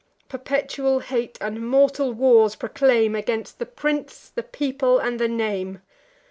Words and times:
Perpetual 0.27 1.01
hate 1.01 1.37
and 1.41 1.61
mortal 1.63 2.11
wars 2.11 2.55
proclaim, 2.55 3.13
Against 3.13 3.59
the 3.59 3.67
prince, 3.67 4.31
the 4.33 4.41
people, 4.41 4.97
and 4.97 5.19
the 5.19 5.27
name. 5.27 5.79